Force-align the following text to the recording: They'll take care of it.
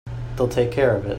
They'll 0.35 0.47
take 0.47 0.71
care 0.71 0.95
of 0.95 1.05
it. 1.05 1.09